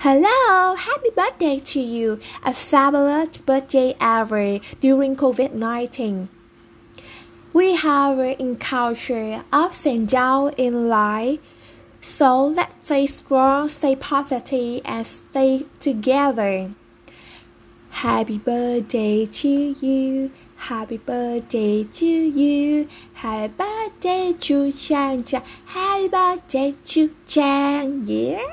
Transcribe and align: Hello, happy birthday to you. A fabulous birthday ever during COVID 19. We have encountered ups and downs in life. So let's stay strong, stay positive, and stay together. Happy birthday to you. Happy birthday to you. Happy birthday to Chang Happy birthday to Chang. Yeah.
Hello, 0.00 0.74
happy 0.74 1.08
birthday 1.16 1.58
to 1.58 1.80
you. 1.80 2.20
A 2.44 2.52
fabulous 2.52 3.38
birthday 3.38 3.94
ever 3.98 4.60
during 4.78 5.16
COVID 5.16 5.54
19. 5.54 6.28
We 7.54 7.76
have 7.76 8.18
encountered 8.38 9.42
ups 9.50 9.86
and 9.86 10.06
downs 10.06 10.52
in 10.58 10.90
life. 10.90 11.40
So 12.02 12.46
let's 12.46 12.76
stay 12.84 13.06
strong, 13.06 13.70
stay 13.70 13.96
positive, 13.96 14.82
and 14.84 15.06
stay 15.06 15.64
together. 15.80 16.72
Happy 17.88 18.36
birthday 18.36 19.24
to 19.24 19.48
you. 19.48 20.30
Happy 20.56 20.98
birthday 20.98 21.84
to 21.84 22.06
you. 22.06 22.86
Happy 23.14 23.48
birthday 23.48 24.34
to 24.34 24.72
Chang 24.72 25.24
Happy 25.64 26.08
birthday 26.08 26.74
to 26.84 27.14
Chang. 27.26 28.02
Yeah. 28.06 28.44